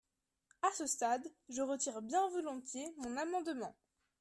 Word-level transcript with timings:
À 0.63 0.69
ce 0.75 0.87
stade, 0.87 1.31
je 1.47 1.61
retire 1.61 2.01
bien 2.01 2.27
volontiers 2.29 2.91
mon 2.97 3.15
amendement. 3.17 3.75